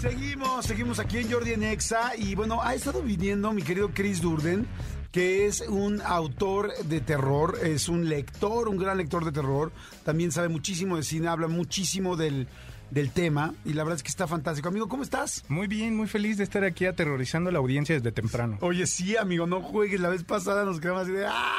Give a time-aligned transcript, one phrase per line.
[0.00, 4.22] Seguimos, seguimos aquí en Jordi en Exa y bueno, ha estado viniendo mi querido Chris
[4.22, 4.66] Durden,
[5.12, 10.32] que es un autor de terror, es un lector, un gran lector de terror, también
[10.32, 12.48] sabe muchísimo de cine, habla muchísimo del,
[12.90, 14.70] del tema y la verdad es que está fantástico.
[14.70, 15.44] Amigo, ¿cómo estás?
[15.48, 18.56] Muy bien, muy feliz de estar aquí aterrorizando a la audiencia desde temprano.
[18.62, 20.00] Oye, sí, amigo, no juegues.
[20.00, 21.26] La vez pasada nos quedamos así de...
[21.26, 21.52] ¡ah!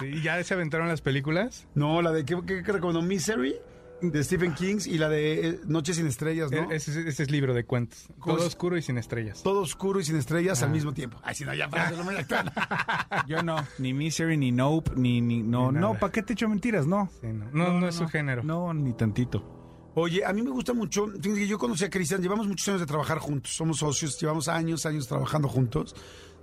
[0.00, 1.68] Sí, ¿ya se aventaron las películas?
[1.76, 3.00] No, la de, ¿qué, qué, qué recomendó?
[3.00, 3.54] Misery
[4.02, 6.70] de Stephen King y la de eh, Noches sin estrellas, ¿no?
[6.70, 8.08] E- Ese, ese es libro de cuentos.
[8.18, 9.42] ¿Cómo Todo oscuro y sin estrellas.
[9.42, 11.18] Todo oscuro y sin estrellas al mismo tiempo.
[11.22, 12.52] Ay, si no, ya para actual.
[13.28, 15.94] Yo no, ni Misery, ni Nope, ni, ni no, Ni no.
[15.98, 16.86] ¿para qué te echo mentiras?
[16.86, 17.08] No.
[17.20, 18.42] Sí, no, no, no es su género.
[18.42, 19.92] No, ni tantito.
[19.94, 23.18] Oye, a mí me gusta mucho, yo conocí a Cristian, llevamos muchos años de trabajar
[23.18, 25.96] juntos, somos socios, llevamos años, años trabajando juntos.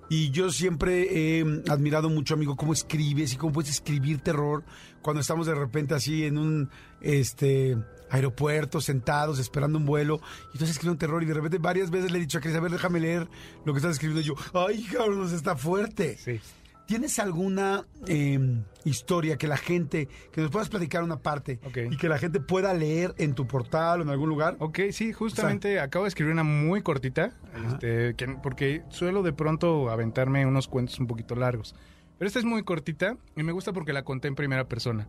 [0.10, 4.64] Y yo siempre he mm, admirado mucho, amigo, cómo escribes y cómo puedes escribir terror
[5.02, 6.70] cuando estamos de repente así en un
[7.02, 7.78] este
[8.10, 12.12] aeropuerto, sentados, esperando un vuelo, y entonces escribo un terror y de repente varias veces
[12.12, 13.28] le he dicho a Cristian, a ver, déjame leer
[13.66, 14.22] lo que estás escribiendo.
[14.22, 16.18] Y yo, ay, cabrón, está fuerte.
[16.18, 16.40] Sí.
[16.86, 18.38] ¿Tienes alguna eh,
[18.84, 22.74] historia que la gente, que nos puedas platicar una parte y que la gente pueda
[22.74, 24.58] leer en tu portal o en algún lugar?
[24.60, 27.32] Ok, sí, justamente acabo de escribir una muy cortita,
[27.68, 31.74] este, que- porque suelo de pronto aventarme unos cuentos un poquito largos.
[32.20, 35.08] Pero esta es muy cortita y me gusta porque la conté en primera persona.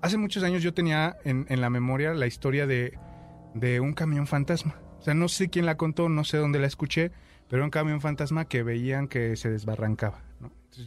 [0.00, 2.96] Hace muchos años yo tenía en, en la memoria la historia de,
[3.54, 4.76] de un camión fantasma.
[4.98, 7.10] O sea, no sé quién la contó, no sé dónde la escuché,
[7.48, 10.22] pero era un camión fantasma que veían que se desbarrancaba.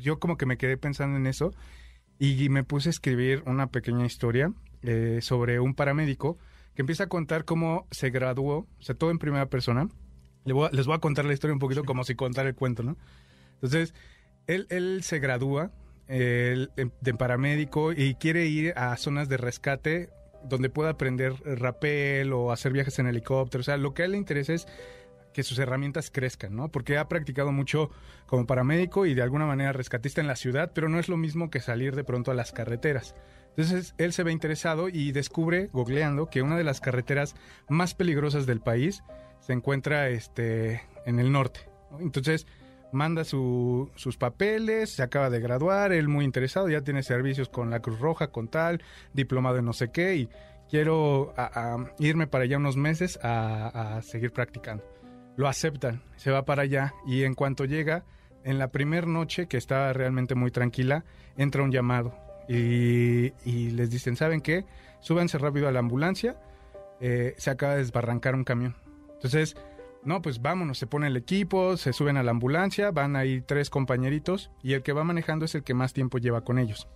[0.02, 1.54] Yo como que me quedé pensando en eso
[2.20, 4.53] y me puse a escribir una pequeña historia
[4.84, 6.38] eh, sobre un paramédico
[6.75, 9.90] que empieza a contar cómo se graduó, o sea, todo en primera persona.
[10.46, 12.56] Le voy a- les voy a contar la historia un poquito como si contara el
[12.56, 12.97] cuento, ¿no?
[13.56, 13.94] Entonces,
[14.47, 15.72] él, él se gradúa
[16.08, 20.09] eh, él, de paramédico y quiere ir a zonas de rescate
[20.44, 23.62] donde pueda aprender rapel o hacer viajes en helicóptero.
[23.62, 24.68] O sea, lo que a él le interesa es
[25.34, 26.69] que sus herramientas crezcan, ¿no?
[26.69, 27.90] Porque ha practicado mucho
[28.25, 31.50] como paramédico y de alguna manera rescatista en la ciudad, pero no es lo mismo
[31.50, 33.16] que salir de pronto a las carreteras.
[33.50, 37.36] Entonces él se ve interesado y descubre, googleando, que una de las carreteras
[37.68, 39.03] más peligrosas del país
[39.40, 41.62] se encuentra este, en el norte.
[41.91, 42.00] ¿no?
[42.00, 42.47] Entonces
[42.94, 47.70] manda su- sus papeles, se acaba de graduar, él muy interesado, ya tiene servicios con
[47.70, 48.81] la Cruz Roja, con tal,
[49.14, 50.30] diplomado en no sé qué, y
[50.70, 51.34] quiero
[52.00, 54.84] irme para allá unos meses a seguir practicando.
[55.41, 58.06] Lo aceptan, se va para allá y en cuanto llega,
[58.44, 61.03] en la primera noche, que estaba realmente muy tranquila,
[61.35, 62.16] entra un llamado
[62.47, 64.66] y, y les dicen, ¿saben qué?
[65.00, 66.40] Súbanse rápido a la ambulancia,
[67.00, 68.75] eh, se acaba de desbarrancar un camión.
[69.13, 69.56] Entonces,
[70.03, 73.72] no, pues vámonos, se pone el equipo, se suben a la ambulancia, van ahí tres
[73.72, 76.88] compañeritos y el que va manejando es el que más tiempo lleva con ellos.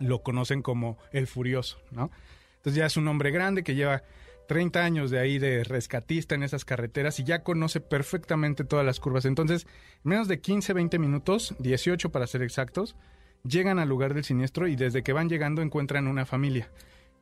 [0.00, 2.10] Lo conocen como el furioso, ¿no?
[2.56, 4.02] Entonces ya es un hombre grande que lleva
[4.46, 9.00] 30 años de ahí de rescatista en esas carreteras y ya conoce perfectamente todas las
[9.00, 9.24] curvas.
[9.24, 9.66] Entonces,
[10.04, 12.96] en menos de 15, 20 minutos, 18 para ser exactos,
[13.42, 16.70] llegan al lugar del siniestro y desde que van llegando encuentran una familia.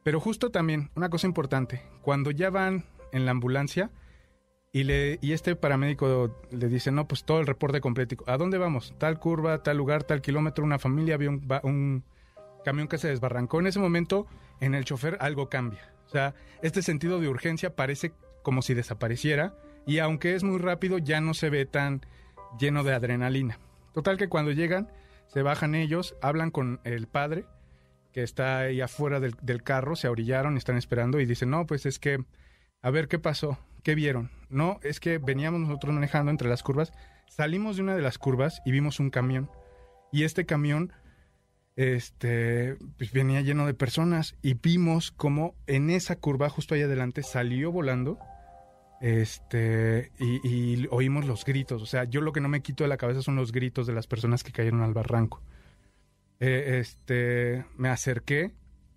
[0.02, 3.90] Pero justo también, una cosa importante, cuando ya van en la ambulancia
[4.72, 8.16] y, le, y este paramédico le dice, no, pues todo el reporte completo.
[8.26, 8.94] ¿A dónde vamos?
[8.98, 12.04] Tal curva, tal lugar, tal kilómetro, una familia, había un, un
[12.64, 13.60] camión que se desbarrancó.
[13.60, 14.26] En ese momento,
[14.60, 15.92] en el chofer algo cambia.
[16.12, 18.12] O sea, este sentido de urgencia parece
[18.42, 19.54] como si desapareciera
[19.86, 22.04] y aunque es muy rápido, ya no se ve tan
[22.60, 23.58] lleno de adrenalina.
[23.94, 24.92] Total que cuando llegan,
[25.26, 27.46] se bajan ellos, hablan con el padre
[28.12, 31.86] que está ahí afuera del, del carro, se orillaron, están esperando y dicen, no, pues
[31.86, 32.22] es que,
[32.82, 33.58] a ver, ¿qué pasó?
[33.82, 34.30] ¿Qué vieron?
[34.50, 36.92] No, es que veníamos nosotros manejando entre las curvas,
[37.26, 39.50] salimos de una de las curvas y vimos un camión.
[40.12, 40.92] Y este camión,
[41.76, 47.22] este, pues venía lleno de personas y vimos como en esa curva justo ahí adelante
[47.22, 48.18] salió volando,
[49.00, 51.82] este, y, y oímos los gritos.
[51.82, 53.94] O sea, yo lo que no me quito de la cabeza son los gritos de
[53.94, 55.42] las personas que cayeron al barranco.
[56.44, 58.50] Eh, este, me acerqué,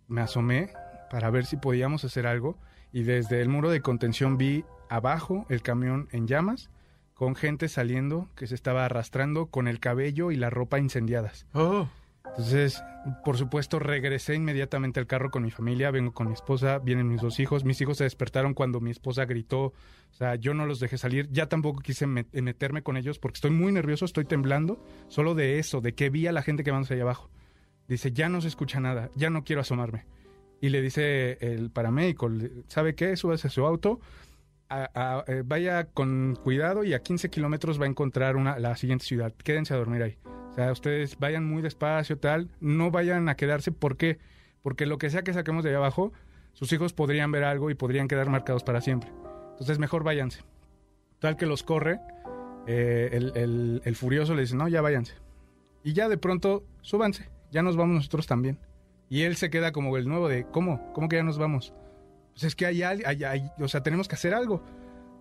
[0.08, 0.72] me asomé
[1.12, 2.58] para ver si podíamos hacer algo
[2.92, 6.72] y desde el muro de contención vi abajo el camión en llamas
[7.14, 11.46] con gente saliendo que se estaba arrastrando con el cabello y la ropa incendiadas.
[11.54, 11.88] Oh.
[12.30, 12.84] Entonces,
[13.24, 17.22] por supuesto, regresé inmediatamente al carro con mi familia, vengo con mi esposa, vienen mis
[17.22, 17.64] dos hijos.
[17.64, 19.74] Mis hijos se despertaron cuando mi esposa gritó, o
[20.14, 23.52] sea, yo no los dejé salir, ya tampoco quise met- meterme con ellos porque estoy
[23.52, 26.92] muy nervioso, estoy temblando, solo de eso, de que vi a la gente que vamos
[26.92, 27.30] allá abajo.
[27.88, 30.06] Dice, ya no se escucha nada, ya no quiero asomarme.
[30.60, 32.30] Y le dice el paramédico,
[32.68, 33.16] ¿sabe qué?
[33.16, 34.00] Súbase a su auto,
[34.70, 39.34] eh, vaya con cuidado y a 15 kilómetros va a encontrar una, la siguiente ciudad.
[39.44, 40.18] Quédense a dormir ahí.
[40.52, 43.72] O sea, ustedes vayan muy despacio, tal, no vayan a quedarse.
[43.72, 44.20] ¿Por qué?
[44.62, 46.14] Porque lo que sea que saquemos de ahí abajo,
[46.54, 49.12] sus hijos podrían ver algo y podrían quedar marcados para siempre.
[49.52, 50.42] Entonces, mejor váyanse.
[51.20, 52.00] Tal que los corre,
[52.68, 55.14] eh, el, el- el furioso le dice, no, ya váyanse.
[55.84, 58.58] Y ya de pronto, súbanse, ya nos vamos nosotros también.
[59.10, 60.92] Y él se queda como el nuevo de, ¿cómo?
[60.94, 61.74] ¿Cómo que ya nos vamos?
[62.36, 64.62] Pues es que hay, hay, hay- o sea, tenemos que hacer algo.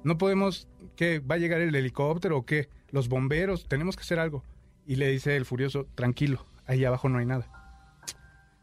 [0.03, 1.21] No podemos, ¿qué?
[1.21, 2.69] ¿Va a llegar el helicóptero o qué?
[2.91, 4.45] Los bomberos, tenemos que hacer algo.
[4.87, 7.49] Y le dice el furioso, tranquilo, ahí abajo no hay nada.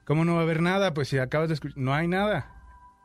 [0.05, 0.93] ¿Cómo no va a haber nada?
[0.93, 2.53] Pues si acabas de escuchar, no hay nada.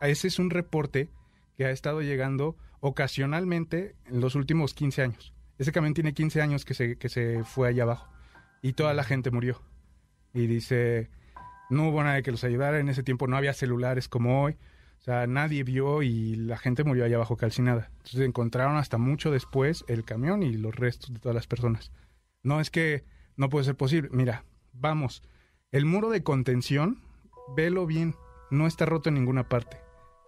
[0.01, 1.09] Ese es un reporte
[1.57, 5.33] que ha estado llegando ocasionalmente en los últimos 15 años.
[5.59, 8.09] Ese camión tiene 15 años que se, que se fue allá abajo
[8.61, 9.63] y toda la gente murió.
[10.35, 11.09] Y dice,
[11.71, 14.57] no hubo nadie que los ayudara, en ese tiempo no había celulares como hoy,
[14.99, 17.91] o sea, nadie vio y la gente murió allá abajo calcinada.
[17.99, 21.93] Entonces encontraron hasta mucho después el camión y los restos de todas las personas.
[22.43, 23.05] No es que
[23.37, 25.23] no puede ser posible, mira, vamos,
[25.73, 27.03] el muro de contención,
[27.57, 28.15] velo bien,
[28.51, 29.79] no está roto en ninguna parte.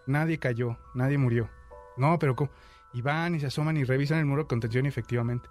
[0.07, 1.49] Nadie cayó, nadie murió.
[1.97, 2.51] No, pero ¿cómo?
[2.93, 5.49] Y van y se asoman y revisan el muro de contención y efectivamente.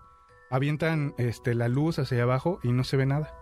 [0.49, 3.33] Avientan este, la luz hacia abajo y no se ve nada.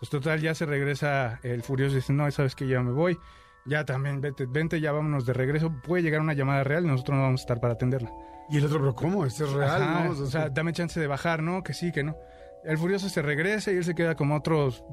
[0.00, 3.18] Pues total, ya se regresa el furioso y dice, no, sabes que ya me voy.
[3.68, 5.72] Ya también, vete, vente, ya vámonos de regreso.
[5.82, 8.12] Puede llegar una llamada real y nosotros no vamos a estar para atenderla.
[8.48, 9.26] Y el otro, pero ¿cómo?
[9.26, 10.10] Esto es real, Ajá, ¿no?
[10.10, 11.62] O sea, dame chance de bajar, ¿no?
[11.62, 12.16] Que sí, que no.
[12.64, 14.84] El furioso se regresa y él se queda como otros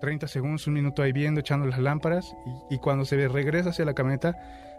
[0.00, 2.34] 30 segundos, un minuto ahí viendo, echando las lámparas.
[2.70, 4.34] Y, y cuando se regresa hacia la camioneta,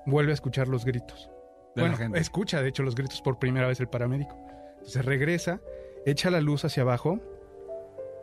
[0.05, 1.29] vuelve a escuchar los gritos.
[1.75, 2.19] De la bueno, gente.
[2.19, 4.35] escucha de hecho los gritos por primera vez el paramédico.
[4.77, 5.61] Entonces regresa,
[6.05, 7.19] echa la luz hacia abajo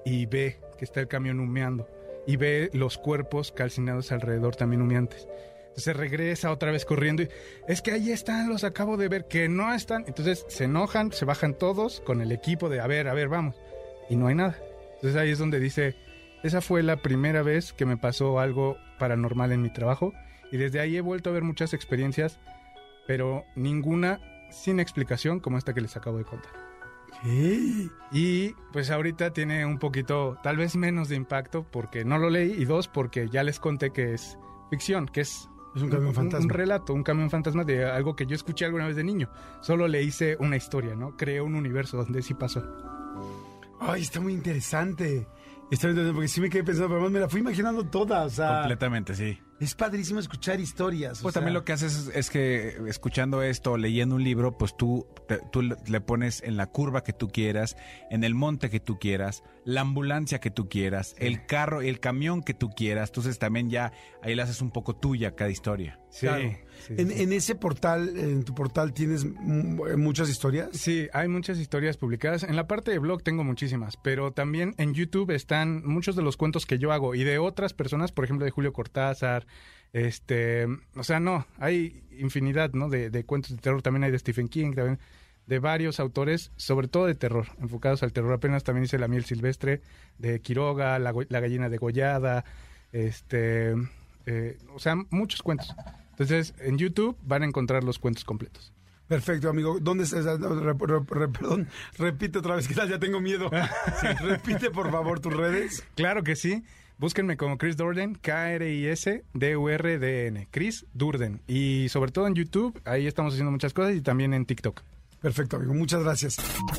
[0.04, 1.88] y ve que está el camión humeando.
[2.26, 5.28] Y ve los cuerpos calcinados alrededor también humeantes.
[5.68, 7.28] Entonces regresa otra vez corriendo y
[7.68, 10.04] es que ahí están, los acabo de ver, que no están.
[10.06, 13.56] Entonces se enojan, se bajan todos con el equipo de a ver, a ver, vamos.
[14.08, 14.58] Y no hay nada.
[14.96, 15.94] Entonces ahí es donde dice,
[16.42, 20.12] esa fue la primera vez que me pasó algo paranormal en mi trabajo.
[20.50, 22.40] Y desde ahí he vuelto a ver muchas experiencias,
[23.06, 24.20] pero ninguna
[24.50, 26.69] sin explicación como esta que les acabo de contar.
[27.22, 27.88] ¿Qué?
[28.12, 32.52] Y pues ahorita tiene un poquito, tal vez menos de impacto porque no lo leí
[32.52, 34.38] y dos porque ya les conté que es
[34.70, 36.44] ficción, que es Es un camión fantasma.
[36.44, 39.30] un relato, un camión fantasma de algo que yo escuché alguna vez de niño.
[39.60, 41.16] Solo le hice una historia, ¿no?
[41.16, 42.62] Creé un universo donde sí pasó.
[43.80, 45.26] Ay, está muy interesante.
[45.70, 48.24] Está muy interesante porque sí me quedé pensando, pero además me la fui imaginando toda,
[48.24, 48.60] o sea...
[48.60, 49.38] Completamente, sí.
[49.60, 51.20] Es padrísimo escuchar historias.
[51.20, 54.56] o Pues sea, también lo que haces es, es que escuchando esto, leyendo un libro,
[54.56, 57.76] pues tú, te- tú le pones en la curva que tú quieras,
[58.10, 62.42] en el monte que tú quieras, la ambulancia que tú quieras, el carro, el camión
[62.42, 63.10] que tú quieras.
[63.10, 63.92] Entonces también ya
[64.22, 66.00] ahí la haces un poco tuya cada historia.
[66.08, 66.50] Sí, Claro.
[66.86, 67.22] Sí, En, sí.
[67.22, 70.70] en ese portal, en tu portal, ¿tienes mm, muchas historias?
[70.72, 72.42] Sí, hay muchas historias publicadas.
[72.42, 76.36] En la parte de blog tengo muchísimas, pero también en YouTube están muchos de los
[76.36, 79.46] cuentos que yo hago y de otras personas, por ejemplo, de Julio Cortázar.
[79.92, 82.88] Este, o sea, no, hay infinidad, ¿no?
[82.88, 83.82] De, de cuentos de terror.
[83.82, 84.98] También hay de Stephen King, también
[85.46, 88.32] de varios autores, sobre todo de terror, enfocados al terror.
[88.32, 89.82] Apenas también hice La miel silvestre
[90.16, 92.44] de Quiroga, La, la gallina degollada,
[92.92, 93.74] este,
[94.26, 95.74] eh, o sea, muchos cuentos.
[96.12, 98.72] Entonces, en YouTube van a encontrar los cuentos completos.
[99.08, 99.78] Perfecto, amigo.
[99.80, 102.74] ¿Dónde re- re- re- perdón, repite otra vez, que?
[102.74, 103.50] Ya tengo miedo.
[104.00, 105.82] Sí, repite, por favor, tus redes.
[105.96, 106.62] Claro que sí.
[106.98, 108.14] Búsquenme como Chris Durden,
[109.20, 110.48] K-R-I-S-D-U-R-D-N.
[110.50, 111.40] Chris Durden.
[111.48, 114.82] Y sobre todo en YouTube, ahí estamos haciendo muchas cosas y también en TikTok.
[115.20, 115.74] Perfecto, amigo.
[115.74, 116.36] Muchas gracias.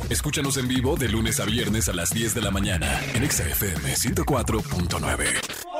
[0.09, 3.47] Escúchanos en vivo de lunes a viernes a las 10 de la mañana en Exa
[3.49, 5.70] FM 104.9.